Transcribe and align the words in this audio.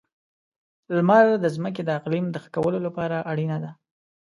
•لمر 0.95 1.25
د 1.43 1.45
ځمکې 1.55 1.81
د 1.85 1.89
اقلیم 1.99 2.25
د 2.31 2.35
ښه 2.43 2.49
کولو 2.55 2.79
لپاره 2.87 3.17
اړینه 3.31 3.57
ده. 3.63 3.71